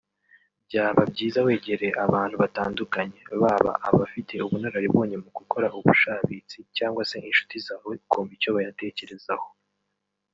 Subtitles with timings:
[0.67, 7.93] byaba byiza wegereye abantu batandukanye baba abafite ubunararibonye mu gukora ubushabitsi cyangwa se inshuti zawe
[8.05, 9.47] ukumva icyo bayatekerezaho